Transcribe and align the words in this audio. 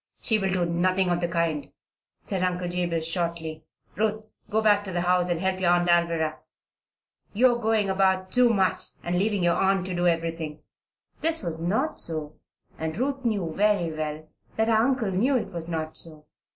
"She 0.19 0.39
will 0.39 0.49
do 0.51 0.65
nothing 0.65 1.11
of 1.11 1.21
the 1.21 1.27
kind," 1.27 1.69
said 2.19 2.41
Uncle 2.41 2.67
Jabez, 2.67 3.07
shortly. 3.07 3.65
"Ruth, 3.95 4.31
go 4.49 4.59
back 4.59 4.83
to 4.85 4.91
the 4.91 5.01
house 5.01 5.29
and 5.29 5.39
help 5.39 5.59
your 5.59 5.69
Aunt 5.69 5.87
Alvirah. 5.87 6.39
You 7.33 7.51
are 7.53 7.59
going 7.61 7.87
about 7.87 8.31
too 8.31 8.51
much 8.51 8.79
and 9.03 9.19
leaving 9.19 9.43
your 9.43 9.53
aunt 9.57 9.85
to 9.85 9.93
do 9.93 10.07
everything." 10.07 10.63
This 11.19 11.43
was 11.43 11.61
not 11.61 11.99
so, 11.99 12.33
and 12.79 12.97
Ruth 12.97 13.23
knew 13.23 13.53
very 13.55 13.91
well 13.95 14.27
that 14.55 14.69
her 14.69 14.73
uncle 14.73 15.11
knew 15.11 15.37
it 15.37 15.53
was 15.53 15.69
not 15.69 15.95
so. 15.95 16.25